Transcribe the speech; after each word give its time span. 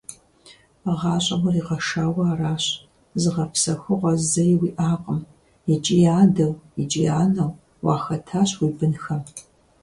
ГъащӀэм 0.99 1.41
уригъэшауэ 1.47 2.23
аращ, 2.31 2.65
зыгъэпсэхугъуэ 3.21 4.13
зэи 4.31 4.53
уиӀакъым, 4.61 5.19
икӀи 5.73 5.97
адэу 6.21 6.53
икӀи 6.81 7.03
анэу 7.21 7.51
уахэтащ 7.85 8.49
уи 8.59 8.69
бынхэм. 8.77 9.21